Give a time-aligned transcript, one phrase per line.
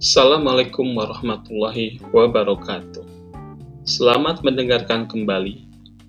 [0.00, 3.04] Assalamualaikum warahmatullahi wabarakatuh.
[3.84, 5.60] Selamat mendengarkan kembali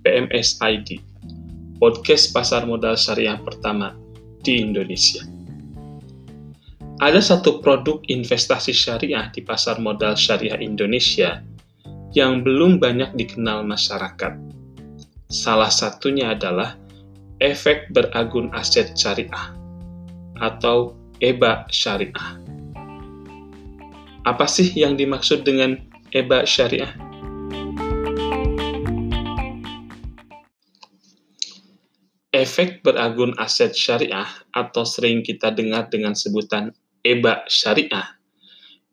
[0.07, 1.03] PMS ID,
[1.75, 3.91] podcast pasar modal syariah pertama
[4.47, 5.27] di Indonesia.
[7.03, 11.43] Ada satu produk investasi syariah di pasar modal syariah Indonesia
[12.15, 14.39] yang belum banyak dikenal masyarakat.
[15.27, 16.79] Salah satunya adalah
[17.43, 19.51] efek beragun aset syariah
[20.39, 22.50] atau EBA syariah.
[24.21, 25.81] Apa sih yang dimaksud dengan
[26.13, 26.93] EBA syariah?
[32.29, 36.69] Efek beragun aset syariah atau sering kita dengar dengan sebutan
[37.01, 38.21] EBA syariah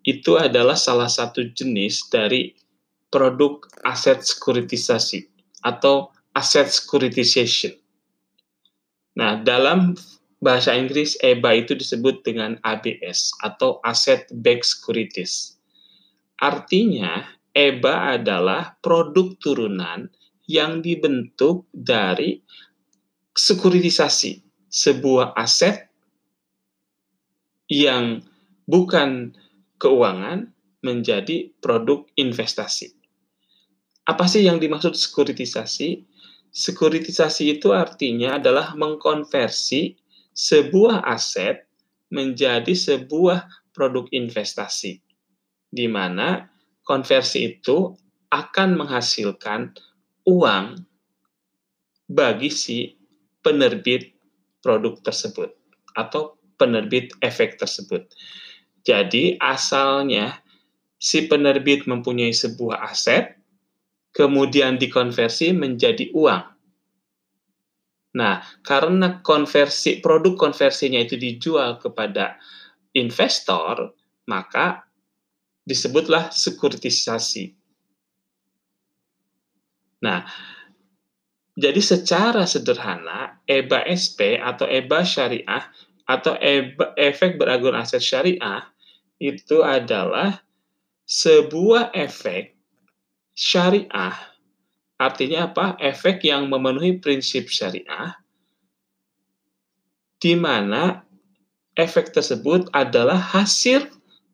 [0.08, 2.56] itu adalah salah satu jenis dari
[3.12, 5.28] produk aset sekuritisasi
[5.60, 7.76] atau asset securitization.
[9.20, 9.92] Nah, dalam
[10.38, 15.58] bahasa Inggris EBA itu disebut dengan ABS atau Asset Backed Securities.
[16.38, 20.06] Artinya, EBA adalah produk turunan
[20.46, 22.38] yang dibentuk dari
[23.34, 25.90] sekuritisasi sebuah aset
[27.68, 28.22] yang
[28.64, 29.34] bukan
[29.76, 32.94] keuangan menjadi produk investasi.
[34.08, 36.06] Apa sih yang dimaksud sekuritisasi?
[36.48, 40.00] Sekuritisasi itu artinya adalah mengkonversi
[40.38, 41.66] sebuah aset
[42.14, 45.02] menjadi sebuah produk investasi,
[45.66, 46.46] di mana
[46.86, 47.90] konversi itu
[48.30, 49.74] akan menghasilkan
[50.30, 50.86] uang
[52.06, 52.94] bagi si
[53.42, 54.14] penerbit
[54.62, 55.50] produk tersebut
[55.98, 58.06] atau penerbit efek tersebut.
[58.86, 60.38] Jadi, asalnya
[61.02, 63.36] si penerbit mempunyai sebuah aset,
[64.14, 66.57] kemudian dikonversi menjadi uang
[68.16, 72.40] Nah, karena konversi produk konversinya itu dijual kepada
[72.96, 73.92] investor,
[74.24, 74.88] maka
[75.68, 77.52] disebutlah sekuritisasi.
[80.00, 80.24] Nah,
[81.58, 85.64] jadi secara sederhana EBA SP atau EBA syariah
[86.08, 88.64] atau EBA, efek beragun aset syariah
[89.18, 90.40] itu adalah
[91.04, 92.54] sebuah efek
[93.34, 94.14] syariah
[94.98, 95.78] Artinya apa?
[95.78, 98.18] Efek yang memenuhi prinsip syariah,
[100.18, 101.06] di mana
[101.78, 103.86] efek tersebut adalah hasil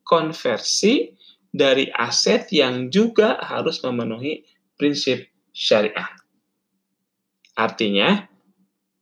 [0.09, 1.13] konversi
[1.53, 4.49] dari aset yang juga harus memenuhi
[4.81, 6.09] prinsip syariah.
[7.55, 8.25] Artinya,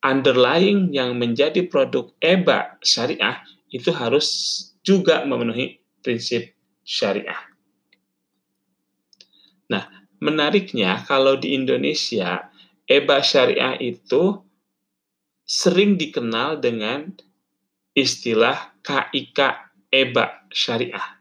[0.03, 3.39] underlying yang menjadi produk EBA syariah
[3.71, 4.29] itu harus
[4.83, 6.53] juga memenuhi prinsip
[6.83, 7.39] syariah.
[9.71, 12.47] Nah, Menariknya, kalau di Indonesia,
[12.87, 14.39] EBA syariah itu
[15.43, 17.11] sering dikenal dengan
[17.91, 19.39] istilah KIK
[19.91, 21.19] EBA syariah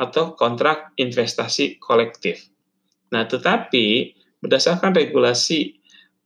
[0.00, 2.48] atau kontrak investasi kolektif.
[3.12, 5.76] Nah, tetapi berdasarkan regulasi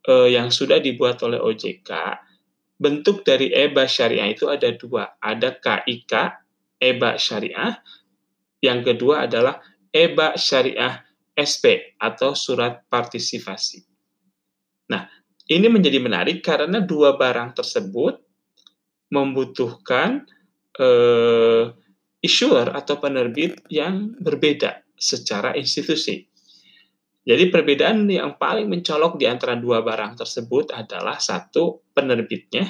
[0.07, 1.91] eh, yang sudah dibuat oleh OJK,
[2.79, 5.19] bentuk dari EBA syariah itu ada dua.
[5.19, 6.13] Ada KIK
[6.79, 7.83] EBA syariah,
[8.63, 9.59] yang kedua adalah
[9.91, 11.10] EBA syariah
[11.41, 13.81] SP atau surat partisipasi.
[14.93, 15.09] Nah,
[15.49, 18.21] ini menjadi menarik karena dua barang tersebut
[19.11, 20.29] membutuhkan
[20.79, 21.73] uh,
[22.21, 26.29] issuer atau penerbit yang berbeda secara institusi.
[27.25, 32.69] Jadi perbedaan yang paling mencolok di antara dua barang tersebut adalah satu penerbitnya,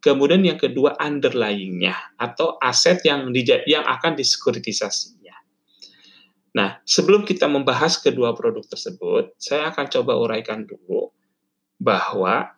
[0.00, 3.28] kemudian yang kedua underlyingnya atau aset yang
[3.68, 5.15] yang akan disekuritisasi.
[6.56, 11.12] Nah, sebelum kita membahas kedua produk tersebut, saya akan coba uraikan dulu
[11.76, 12.56] bahwa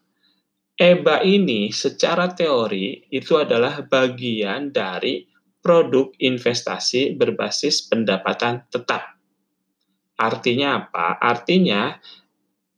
[0.79, 5.27] EBA ini secara teori itu adalah bagian dari
[5.59, 9.19] produk investasi berbasis pendapatan tetap.
[10.15, 11.19] Artinya apa?
[11.19, 11.99] Artinya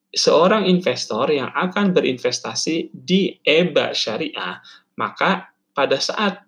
[0.09, 4.57] seorang investor yang akan berinvestasi di EBA syariah,
[4.97, 6.41] maka pada saat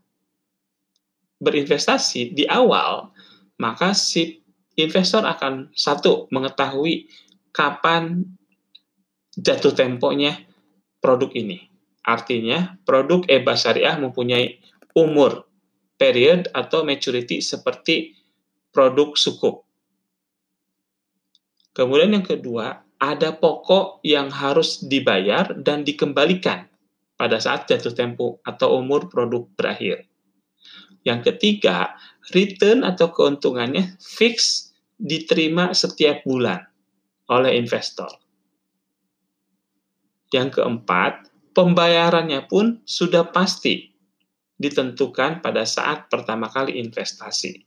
[1.44, 3.12] berinvestasi di awal,
[3.60, 4.41] maka si
[4.76, 7.08] investor akan satu mengetahui
[7.52, 8.24] kapan
[9.36, 10.36] jatuh temponya
[11.00, 11.68] produk ini.
[12.02, 14.58] Artinya, produk EBA syariah mempunyai
[14.98, 15.46] umur,
[15.96, 18.18] period atau maturity seperti
[18.74, 19.62] produk sukuk.
[21.72, 26.68] Kemudian yang kedua, ada pokok yang harus dibayar dan dikembalikan
[27.16, 30.11] pada saat jatuh tempo atau umur produk berakhir.
[31.02, 31.98] Yang ketiga,
[32.30, 36.62] return atau keuntungannya fix diterima setiap bulan
[37.26, 38.10] oleh investor.
[40.30, 43.92] Yang keempat, pembayarannya pun sudah pasti
[44.56, 47.66] ditentukan pada saat pertama kali investasi.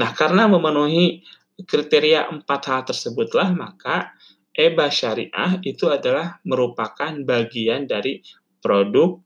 [0.00, 1.20] Nah, karena memenuhi
[1.62, 4.16] kriteria empat hal tersebutlah, maka
[4.52, 8.20] EBA syariah itu adalah merupakan bagian dari
[8.60, 9.16] produk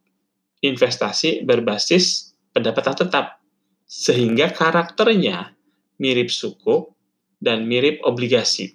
[0.62, 3.36] investasi berbasis pendapatan tetap.
[3.87, 5.55] Sehingga karakternya
[6.03, 6.91] mirip suku
[7.38, 8.75] dan mirip obligasi.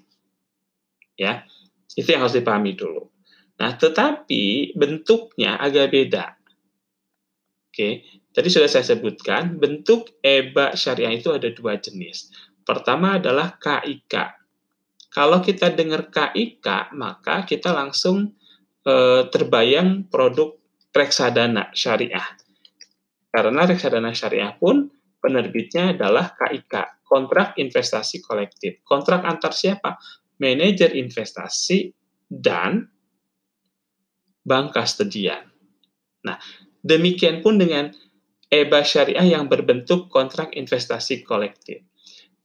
[1.19, 1.45] Ya,
[1.93, 3.11] itu yang harus dipahami dulu.
[3.61, 6.33] Nah, tetapi bentuknya agak beda.
[7.69, 8.03] Oke,
[8.33, 12.33] tadi sudah saya sebutkan, bentuk EBA syariah itu ada dua jenis.
[12.65, 14.15] Pertama adalah KIK.
[15.11, 18.31] Kalau kita dengar KIK, maka kita langsung
[18.81, 18.95] e,
[19.29, 20.55] terbayang produk
[20.91, 22.25] reksadana syariah.
[23.31, 28.81] Karena reksadana syariah pun penerbitnya adalah KIK, kontrak investasi kolektif.
[28.81, 30.01] Kontrak antar siapa?
[30.41, 31.93] Manajer investasi
[32.25, 32.89] dan
[34.41, 35.45] bank kastedian.
[36.25, 36.37] Nah,
[36.81, 37.93] Demikian pun dengan
[38.49, 41.85] EBA syariah yang berbentuk kontrak investasi kolektif.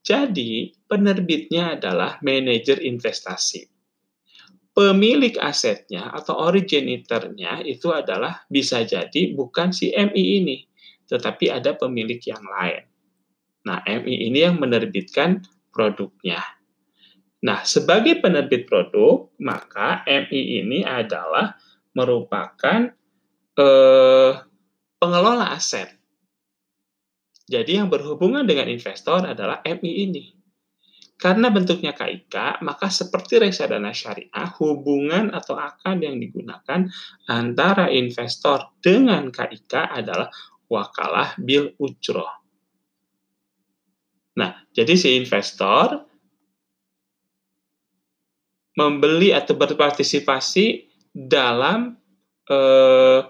[0.05, 3.67] Jadi, penerbitnya adalah manajer investasi.
[4.77, 10.57] Pemilik asetnya atau originatornya itu adalah bisa jadi bukan si MI ini,
[11.07, 12.85] tetapi ada pemilik yang lain.
[13.67, 15.43] Nah, MI ini yang menerbitkan
[15.75, 16.39] produknya.
[17.43, 21.59] Nah, sebagai penerbit produk, maka MI ini adalah
[21.95, 22.91] merupakan
[23.57, 24.33] eh,
[24.97, 25.93] pengelola aset.
[27.47, 30.25] Jadi yang berhubungan dengan investor adalah MI ini.
[31.17, 36.93] Karena bentuknya KIK, maka seperti reksadana syariah, hubungan atau akad yang digunakan
[37.25, 40.29] antara investor dengan KIK adalah
[40.67, 42.31] wakalah bil ujroh.
[44.37, 46.05] Nah, jadi si investor
[48.77, 50.85] membeli atau berpartisipasi
[51.17, 51.97] dalam
[52.45, 53.21] eh,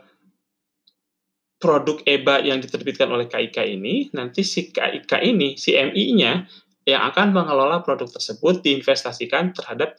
[1.57, 6.45] produk EBA yang diterbitkan oleh KIK ini, nanti si KIK ini, si MI-nya,
[6.87, 9.99] yang akan mengelola produk tersebut diinvestasikan terhadap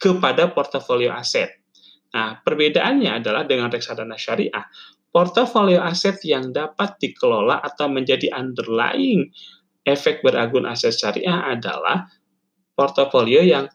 [0.00, 1.64] kepada portofolio aset.
[2.14, 4.64] Nah, perbedaannya adalah dengan reksadana syariah.
[5.14, 9.30] Portofolio aset yang dapat dikelola atau menjadi underlying
[9.86, 12.10] efek beragun aset syariah adalah
[12.74, 13.70] portofolio yang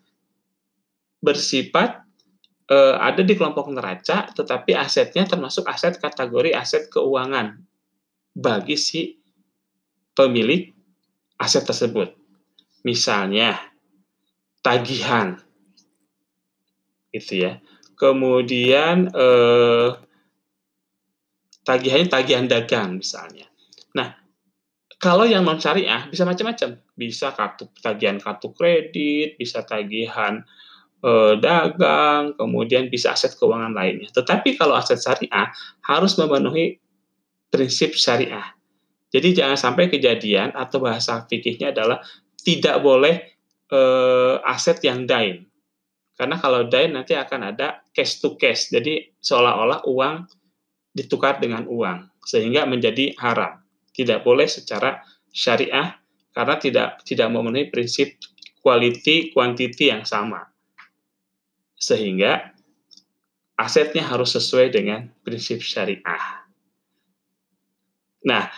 [1.23, 2.03] bersifat
[2.67, 7.55] uh, ada di kelompok neraca, tetapi asetnya termasuk aset kategori aset keuangan
[8.35, 9.15] bagi si
[10.11, 10.75] pemilik
[11.39, 12.19] aset tersebut.
[12.83, 13.55] Misalnya
[14.59, 15.39] tagihan,
[17.15, 17.63] gitu ya.
[17.99, 19.89] Kemudian eh,
[21.63, 23.47] tagihannya tagihan dagang misalnya.
[23.95, 24.15] Nah,
[24.99, 30.43] kalau yang non syariah bisa macam-macam, bisa kartu tagihan kartu kredit, bisa tagihan
[30.99, 34.11] eh, dagang, kemudian bisa aset keuangan lainnya.
[34.11, 35.47] Tetapi kalau aset syariah
[35.87, 36.83] harus memenuhi
[37.47, 38.55] prinsip syariah.
[39.09, 42.03] Jadi jangan sampai kejadian atau bahasa fikihnya adalah
[42.43, 43.15] tidak boleh
[43.71, 45.47] eh, aset yang dain.
[46.19, 48.67] Karena kalau dain nanti akan ada cash to cash.
[48.67, 50.27] Jadi seolah-olah uang
[50.99, 53.63] ditukar dengan uang sehingga menjadi haram.
[53.95, 54.99] Tidak boleh secara
[55.31, 55.95] syariah
[56.35, 58.19] karena tidak tidak memenuhi prinsip
[58.59, 60.45] quality quantity yang sama
[61.79, 62.51] sehingga
[63.55, 66.43] asetnya harus sesuai dengan prinsip syariah.
[68.23, 68.51] Nah,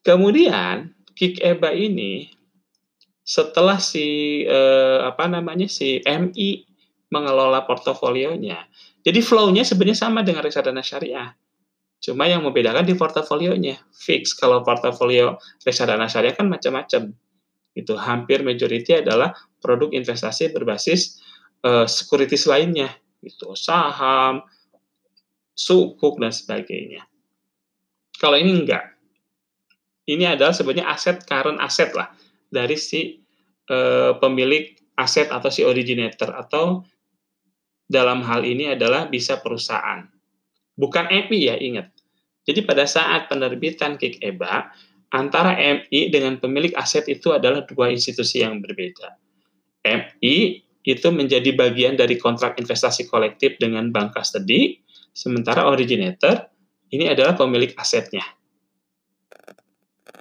[0.00, 2.32] kemudian kick EBA ini
[3.20, 6.64] setelah si eh, apa namanya si MI
[7.12, 8.64] mengelola portofolionya.
[9.00, 11.32] Jadi flow-nya sebenarnya sama dengan reksadana syariah.
[12.00, 13.76] Cuma yang membedakan di portofolionya.
[13.92, 17.12] Fix kalau portofolio reksadana syariah kan macam-macam.
[17.76, 21.20] Itu hampir majority adalah produk investasi berbasis
[21.62, 22.88] uh, securities lainnya,
[23.20, 24.40] itu saham,
[25.52, 27.04] sukuk dan sebagainya.
[28.16, 28.96] Kalau ini enggak.
[30.08, 32.10] Ini adalah sebenarnya aset current aset lah
[32.50, 33.20] dari si
[33.70, 36.82] uh, pemilik aset atau si originator atau
[37.86, 40.02] dalam hal ini adalah bisa perusahaan.
[40.80, 41.92] Bukan MI ya, ingat.
[42.48, 44.72] Jadi pada saat penerbitan KIK EBA,
[45.12, 49.20] antara MI dengan pemilik aset itu adalah dua institusi yang berbeda.
[49.84, 54.80] MI itu menjadi bagian dari kontrak investasi kolektif dengan bank custody,
[55.12, 56.48] sementara originator
[56.88, 58.24] ini adalah pemilik asetnya.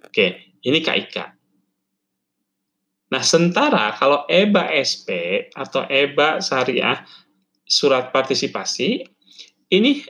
[0.10, 1.40] Oke, ini KIK.
[3.10, 5.10] Nah, sementara kalau EBA SP
[5.56, 7.02] atau EBA Syariah
[7.66, 9.02] Surat Partisipasi,
[9.74, 10.06] ini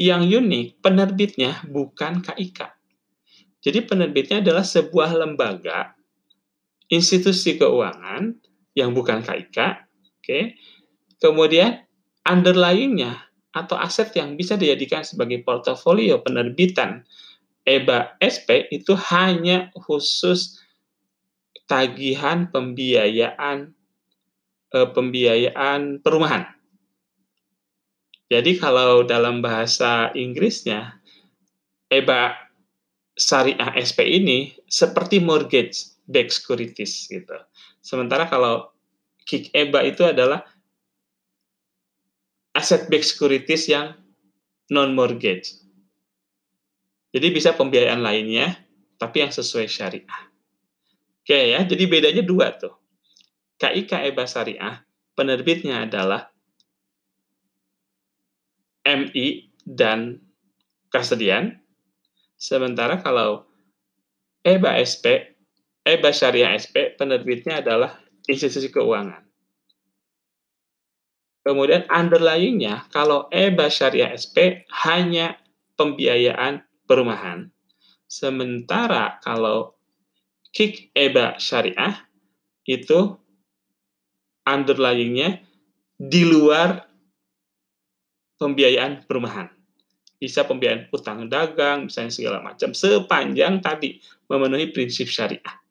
[0.00, 2.60] yang unik, penerbitnya bukan KIK.
[3.62, 5.94] Jadi penerbitnya adalah sebuah lembaga,
[6.90, 8.34] institusi keuangan,
[8.72, 9.78] yang bukan KIK, oke.
[10.24, 10.42] Okay.
[11.20, 11.86] Kemudian
[12.26, 17.04] underlyingnya atau aset yang bisa dijadikan sebagai portofolio penerbitan
[17.62, 20.58] EBA SP itu hanya khusus
[21.70, 23.70] tagihan pembiayaan
[24.72, 26.48] eh, pembiayaan perumahan.
[28.32, 30.96] Jadi kalau dalam bahasa Inggrisnya
[31.92, 32.32] EBA
[33.12, 37.36] syariah SP ini seperti mortgage backed securities gitu.
[37.84, 38.72] Sementara kalau
[39.28, 40.48] KIK EBA itu adalah
[42.56, 44.00] asset backed securities yang
[44.72, 45.60] non mortgage.
[47.12, 48.56] Jadi bisa pembiayaan lainnya
[48.96, 50.22] tapi yang sesuai syariah.
[51.20, 52.72] Oke ya, jadi bedanya dua tuh.
[53.60, 54.80] KIK EBA syariah
[55.12, 56.31] penerbitnya adalah
[58.82, 60.18] MI dan
[60.90, 61.62] Kastedian.
[62.36, 63.46] Sementara kalau
[64.42, 65.38] EBA SP,
[65.86, 69.22] EBA Syariah SP, penerbitnya adalah institusi keuangan.
[71.42, 75.38] Kemudian underlyingnya, kalau EBA Syariah SP hanya
[75.74, 77.50] pembiayaan perumahan.
[78.06, 79.74] Sementara kalau
[80.52, 81.96] KIK EBA Syariah
[82.68, 83.16] itu
[84.46, 85.42] underlyingnya
[85.96, 86.91] di luar
[88.42, 89.46] pembiayaan perumahan.
[90.18, 95.62] Bisa pembiayaan utang dagang, misalnya segala macam, sepanjang tadi memenuhi prinsip syariah.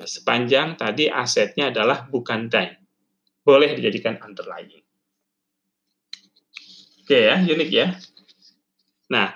[0.00, 2.80] Sepanjang tadi asetnya adalah bukan dine.
[3.44, 4.84] Boleh dijadikan underlying.
[7.04, 7.96] Oke ya, unik ya.
[9.10, 9.34] Nah,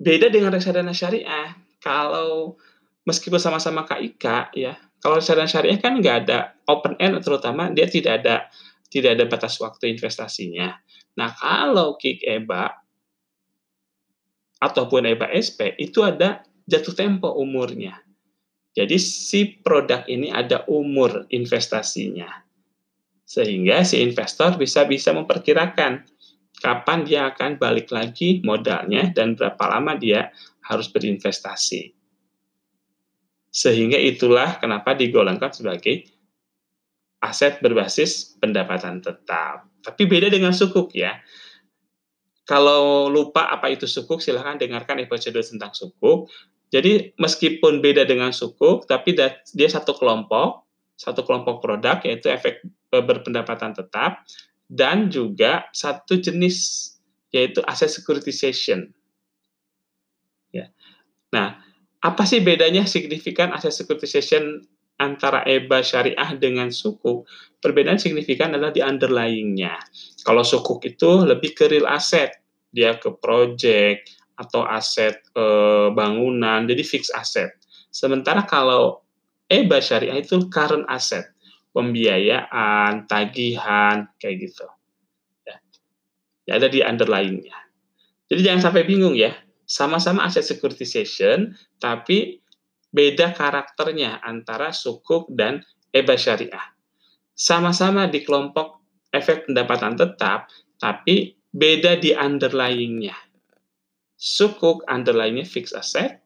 [0.00, 1.54] beda dengan reksadana syariah.
[1.78, 2.56] Kalau
[3.04, 8.24] meskipun sama-sama KIK ya, kalau reksadana syariah kan nggak ada open end terutama dia tidak
[8.24, 8.48] ada
[8.88, 10.76] tidak ada batas waktu investasinya.
[11.18, 12.70] Nah, kalau kick EBA
[14.62, 18.00] ataupun EBA SP itu ada jatuh tempo umurnya.
[18.74, 22.26] Jadi si produk ini ada umur investasinya.
[23.22, 26.02] Sehingga si investor bisa bisa memperkirakan
[26.58, 30.32] kapan dia akan balik lagi modalnya dan berapa lama dia
[30.66, 31.94] harus berinvestasi.
[33.54, 36.13] Sehingga itulah kenapa digolongkan sebagai
[37.24, 39.64] aset berbasis pendapatan tetap.
[39.80, 41.16] Tapi beda dengan sukuk ya.
[42.44, 46.28] Kalau lupa apa itu sukuk, silahkan dengarkan episode tentang sukuk.
[46.68, 49.16] Jadi meskipun beda dengan sukuk, tapi
[49.56, 54.22] dia satu kelompok, satu kelompok produk yaitu efek e, berpendapatan tetap
[54.68, 56.90] dan juga satu jenis
[57.32, 58.92] yaitu aset securitization.
[60.54, 60.70] Ya.
[61.34, 61.58] Nah,
[62.04, 64.62] apa sih bedanya signifikan aset securitization
[64.98, 67.26] antara EBA syariah dengan sukuk,
[67.58, 69.74] perbedaan signifikan adalah di underlyingnya.
[70.22, 72.30] Kalau sukuk itu lebih ke real asset,
[72.70, 75.44] dia ke project atau aset e,
[75.94, 77.54] bangunan, jadi fixed asset.
[77.94, 79.02] Sementara kalau
[79.46, 81.30] EBA syariah itu current asset,
[81.70, 84.66] pembiayaan, tagihan, kayak gitu.
[85.46, 85.56] Ya,
[86.50, 87.54] ya ada di underlyingnya.
[88.30, 89.34] Jadi jangan sampai bingung ya,
[89.64, 92.43] sama-sama aset securitization, tapi
[92.94, 96.66] beda karakternya antara sukuk dan EBA syariah.
[97.34, 98.78] Sama-sama di kelompok
[99.10, 100.46] efek pendapatan tetap,
[100.78, 103.18] tapi beda di underlyingnya.
[104.14, 106.22] Sukuk underlyingnya fixed asset,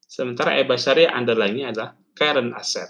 [0.00, 2.88] sementara EBA syariah underlyingnya adalah current asset.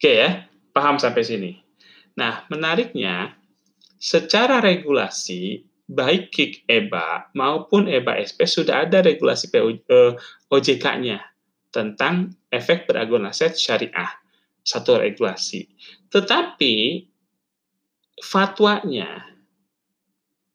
[0.00, 1.52] Oke ya, paham sampai sini.
[2.16, 3.36] Nah, menariknya,
[4.00, 5.60] secara regulasi,
[5.90, 9.50] baik KIK EBA maupun EBA SP sudah ada regulasi
[10.46, 11.24] OJK-nya eh,
[11.74, 14.10] tentang efek beragun aset syariah.
[14.62, 15.66] Satu regulasi.
[16.12, 17.02] Tetapi
[18.22, 19.24] fatwanya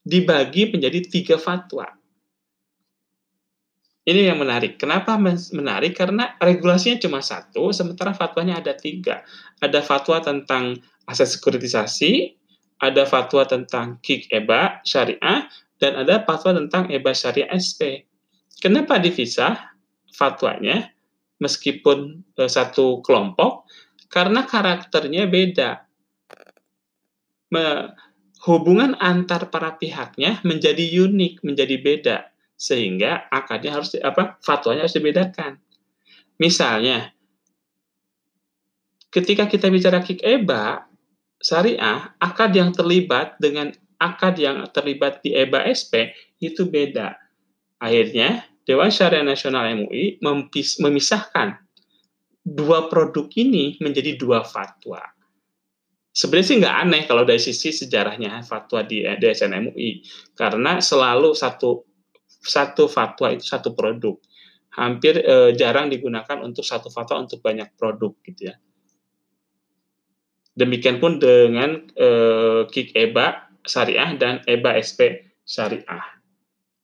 [0.05, 1.89] dibagi menjadi tiga fatwa.
[4.05, 4.77] Ini yang menarik.
[4.77, 5.97] Kenapa menarik?
[5.97, 9.25] Karena regulasinya cuma satu, sementara fatwanya ada tiga.
[9.57, 10.77] Ada fatwa tentang
[11.09, 12.37] aset sekuritisasi,
[12.79, 15.47] ada fatwa tentang KIK EBA syariah
[15.79, 18.03] dan ada fatwa tentang EBA syariah SP.
[18.59, 19.75] Kenapa dipisah
[20.11, 20.91] fatwanya
[21.39, 23.67] meskipun e, satu kelompok?
[24.11, 25.83] Karena karakternya beda.
[27.51, 27.65] Me,
[28.47, 32.17] hubungan antar para pihaknya menjadi unik, menjadi beda
[32.55, 35.59] sehingga akadnya harus apa fatwanya harus dibedakan.
[36.39, 37.11] Misalnya
[39.11, 40.94] ketika kita bicara KIK EBA
[41.39, 46.11] syariah, akad yang terlibat dengan akad yang terlibat di EBA SP
[46.43, 47.15] itu beda.
[47.79, 50.17] Akhirnya, Dewan Syariah Nasional MUI
[50.81, 51.61] memisahkan
[52.45, 55.01] dua produk ini menjadi dua fatwa.
[56.15, 60.01] Sebenarnya sih nggak aneh kalau dari sisi sejarahnya fatwa di DSN MUI,
[60.33, 61.83] karena selalu satu
[62.45, 64.15] satu fatwa itu satu produk.
[64.75, 68.55] Hampir eh, jarang digunakan untuk satu fatwa untuk banyak produk gitu ya.
[70.55, 73.27] Demikian pun dengan eh, KIK EBA
[73.67, 74.99] syariah dan EBA SP
[75.43, 76.05] syariah.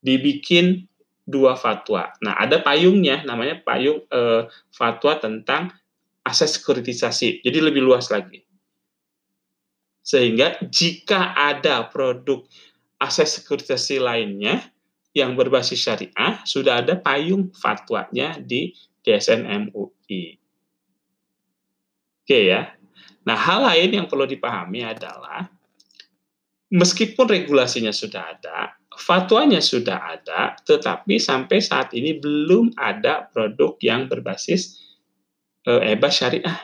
[0.03, 0.91] Dibikin
[1.23, 2.11] dua fatwa.
[2.19, 4.43] Nah, ada payungnya, namanya payung eh,
[4.75, 5.71] fatwa tentang
[6.27, 7.39] aset sekuritisasi.
[7.47, 8.43] Jadi lebih luas lagi.
[10.03, 12.43] Sehingga jika ada produk
[12.99, 14.59] aset sekuritisasi lainnya
[15.15, 18.75] yang berbasis syariah, sudah ada payung fatwanya di
[19.07, 20.37] DSN MUI.
[22.21, 22.80] Oke ya.
[23.21, 25.45] Nah, hal lain yang perlu dipahami adalah
[26.73, 34.09] meskipun regulasinya sudah ada, fatwanya sudah ada, tetapi sampai saat ini belum ada produk yang
[34.09, 34.79] berbasis
[35.67, 36.59] uh, EBA syariah.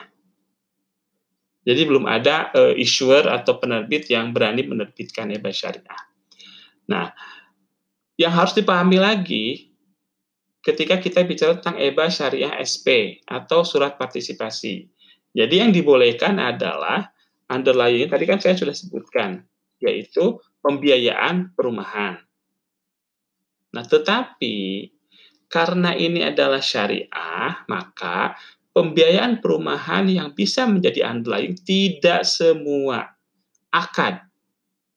[1.68, 6.02] Jadi belum ada uh, issuer atau penerbit yang berani menerbitkan EBA syariah.
[6.88, 7.12] Nah,
[8.16, 9.68] yang harus dipahami lagi
[10.64, 14.88] ketika kita bicara tentang EBA syariah SP atau surat partisipasi.
[15.38, 17.14] Jadi yang dibolehkan adalah
[17.46, 19.46] underlying tadi kan saya sudah sebutkan
[19.78, 22.18] yaitu pembiayaan perumahan.
[23.70, 24.90] Nah, tetapi
[25.46, 28.34] karena ini adalah syariah, maka
[28.74, 33.06] pembiayaan perumahan yang bisa menjadi underlying tidak semua
[33.70, 34.26] akad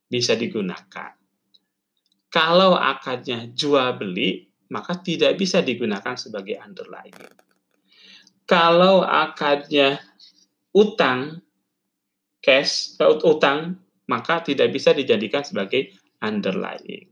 [0.10, 1.14] bisa digunakan.
[2.32, 7.16] Kalau akadnya jual beli, maka tidak bisa digunakan sebagai underlying.
[8.48, 10.00] Kalau akadnya
[10.72, 11.44] utang
[12.42, 13.78] cash atau utang
[14.10, 17.08] maka tidak bisa dijadikan sebagai underlying.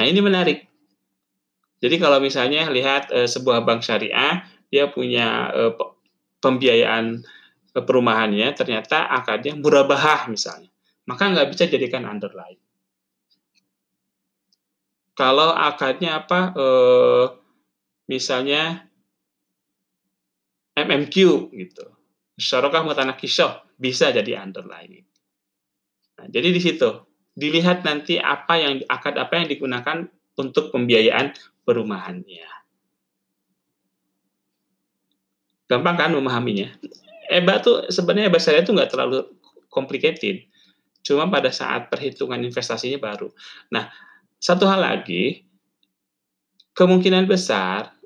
[0.00, 0.64] Nah, ini menarik.
[1.82, 5.62] Jadi kalau misalnya lihat e, sebuah bank syariah, dia punya e,
[6.40, 7.20] pembiayaan
[7.76, 10.72] perumahannya, ternyata akadnya murabahah misalnya,
[11.04, 12.60] maka nggak bisa jadikan underlying.
[15.12, 16.66] Kalau akadnya apa, e,
[18.08, 18.88] misalnya
[20.72, 21.14] MMQ
[21.52, 21.91] gitu,
[22.36, 25.04] syarokah mutanakisyoh bisa jadi underlying.
[26.18, 26.90] Nah, jadi di situ
[27.32, 30.04] dilihat nanti apa yang akad apa yang digunakan
[30.36, 31.32] untuk pembiayaan
[31.64, 32.48] perumahannya.
[35.68, 36.68] Gampang kan memahaminya?
[37.32, 39.24] EBA tuh sebenarnya EBA syariah itu nggak terlalu
[39.72, 40.44] complicated.
[41.00, 43.32] Cuma pada saat perhitungan investasinya baru.
[43.72, 43.88] Nah,
[44.36, 45.48] satu hal lagi,
[46.76, 47.96] kemungkinan besar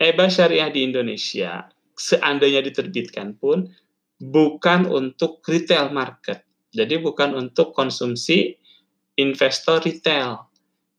[0.00, 3.66] EBA syariah di Indonesia seandainya diterbitkan pun
[4.18, 6.46] bukan untuk retail market.
[6.70, 8.54] Jadi bukan untuk konsumsi
[9.18, 10.46] investor retail.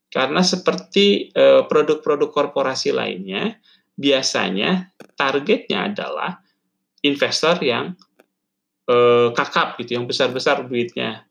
[0.10, 3.56] Karena seperti eh, produk-produk korporasi lainnya,
[3.94, 6.42] biasanya targetnya adalah
[7.06, 7.94] investor yang
[8.90, 11.30] eh, kakap gitu, yang besar-besar duitnya.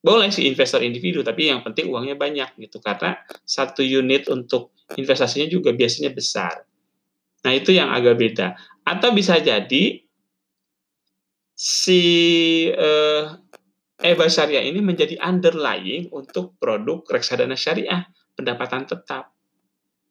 [0.00, 2.78] Boleh sih investor individu, tapi yang penting uangnya banyak gitu.
[2.78, 6.62] Karena satu unit untuk investasinya juga biasanya besar.
[7.44, 8.56] Nah, itu yang agak beda.
[8.86, 10.00] Atau bisa jadi
[11.56, 12.02] si
[12.70, 13.24] eh,
[13.96, 18.04] EBA syariah ini menjadi underlying untuk produk reksadana syariah
[18.36, 19.32] pendapatan tetap.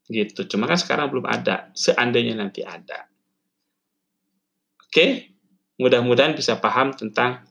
[0.09, 0.45] Gitu.
[0.49, 3.09] Cuma kan sekarang belum ada, seandainya nanti ada.
[4.81, 5.33] Oke,
[5.77, 7.45] mudah-mudahan bisa paham tentang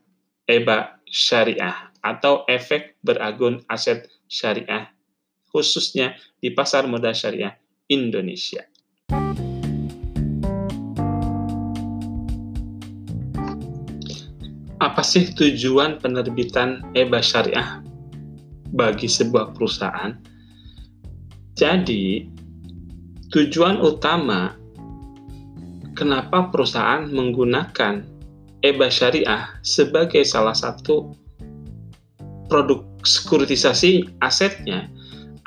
[0.45, 4.93] EBA syariah atau efek beragun aset syariah
[5.49, 7.55] khususnya di pasar modal syariah
[7.87, 8.67] Indonesia.
[14.85, 17.81] Apa sih tujuan penerbitan EBA syariah
[18.77, 20.13] bagi sebuah perusahaan?
[21.57, 22.29] Jadi,
[23.33, 24.53] tujuan utama
[25.97, 28.05] kenapa perusahaan menggunakan
[28.61, 31.17] EBA syariah sebagai salah satu
[32.53, 34.93] produk sekuritisasi asetnya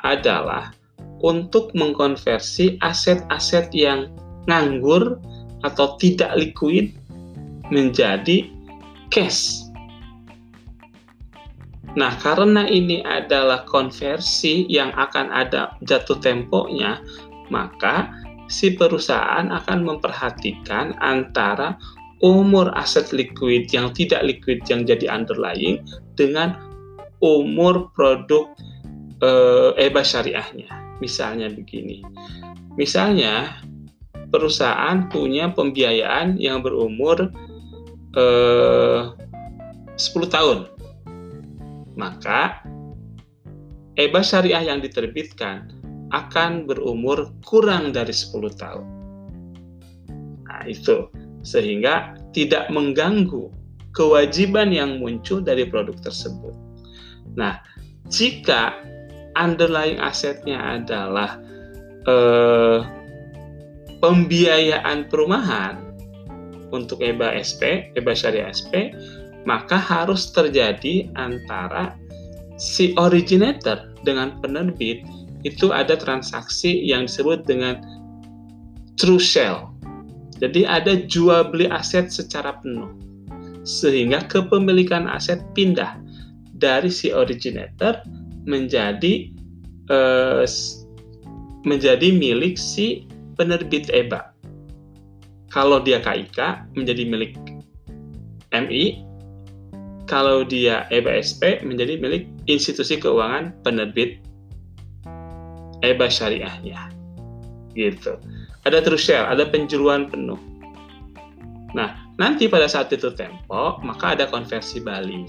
[0.02, 0.74] adalah
[1.22, 4.10] untuk mengkonversi aset-aset yang
[4.50, 5.18] nganggur
[5.62, 6.94] atau tidak likuid
[7.70, 8.57] menjadi
[9.08, 9.68] cash.
[11.98, 17.00] Nah, karena ini adalah konversi yang akan ada jatuh temponya,
[17.50, 18.12] maka
[18.46, 21.74] si perusahaan akan memperhatikan antara
[22.22, 25.82] umur aset liquid yang tidak liquid yang jadi underlying
[26.14, 26.54] dengan
[27.22, 28.46] umur produk
[29.22, 30.70] eh, EBA syariahnya.
[30.98, 32.02] Misalnya begini.
[32.74, 33.58] Misalnya
[34.34, 37.30] perusahaan punya pembiayaan yang berumur
[38.16, 39.00] eh,
[39.98, 40.58] 10 tahun.
[41.98, 42.62] Maka
[43.98, 45.74] EBA syariah yang diterbitkan
[46.14, 48.86] akan berumur kurang dari 10 tahun.
[50.46, 51.10] Nah, itu
[51.42, 53.50] sehingga tidak mengganggu
[53.92, 56.54] kewajiban yang muncul dari produk tersebut.
[57.34, 57.58] Nah,
[58.06, 58.78] jika
[59.34, 61.42] underlying asetnya adalah
[62.06, 62.80] eh,
[63.98, 65.87] pembiayaan perumahan,
[66.70, 68.92] untuk EBA SP, EBA Syariah SP,
[69.48, 71.96] maka harus terjadi antara
[72.58, 75.06] si originator dengan penerbit
[75.46, 77.78] itu ada transaksi yang disebut dengan
[78.98, 79.70] true sale.
[80.38, 82.90] Jadi ada jual beli aset secara penuh.
[83.62, 85.98] Sehingga kepemilikan aset pindah
[86.58, 88.02] dari si originator
[88.46, 89.30] menjadi
[89.90, 90.42] uh,
[91.66, 93.06] menjadi milik si
[93.38, 94.37] penerbit EBA.
[95.48, 97.32] Kalau dia KIK menjadi milik
[98.52, 99.04] MI,
[100.08, 104.24] kalau dia EBA SP menjadi milik institusi keuangan penerbit
[105.84, 106.88] EBA syariahnya.
[107.76, 108.16] Gitu.
[108.64, 110.40] Ada true share, ada penjualan penuh.
[111.76, 115.28] Nah, nanti pada saat itu tempo, maka ada konversi balik.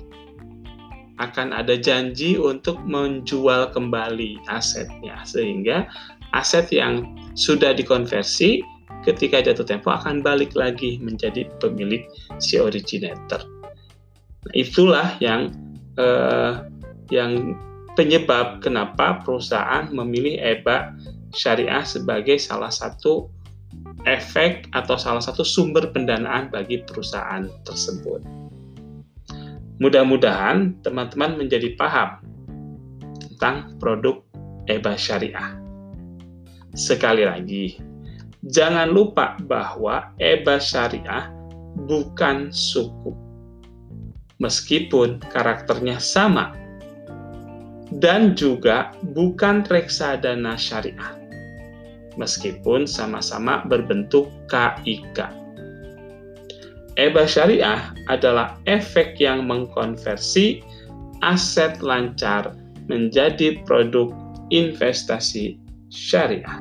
[1.19, 5.91] Akan ada janji untuk menjual kembali asetnya, sehingga
[6.31, 7.03] aset yang
[7.35, 8.63] sudah dikonversi
[9.03, 12.03] ketika jatuh tempo akan balik lagi menjadi pemilik
[12.41, 13.41] si originator.
[14.45, 15.51] Nah, itulah yang
[15.99, 16.53] eh,
[17.09, 17.57] yang
[17.97, 20.95] penyebab kenapa perusahaan memilih EBA
[21.35, 23.27] syariah sebagai salah satu
[24.07, 28.23] efek atau salah satu sumber pendanaan bagi perusahaan tersebut.
[29.79, 32.19] Mudah-mudahan teman-teman menjadi paham
[33.31, 34.19] tentang produk
[34.67, 35.55] EBA syariah.
[36.75, 37.79] Sekali lagi,
[38.47, 41.27] jangan lupa bahwa EBA syariah
[41.87, 43.11] bukan suku.
[44.39, 46.55] Meskipun karakternya sama
[47.99, 51.17] dan juga bukan reksadana syariah.
[52.15, 55.19] Meskipun sama-sama berbentuk KIK.
[56.99, 60.59] EBA syariah adalah efek yang mengkonversi
[61.23, 62.55] aset lancar
[62.91, 64.11] menjadi produk
[64.51, 66.59] investasi syariah.